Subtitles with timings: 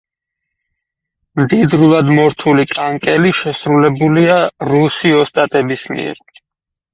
[1.41, 4.39] მდიდრულად მორთული კანკელი შესრულებულია
[4.71, 6.25] რუსი ოსტატების მიერ.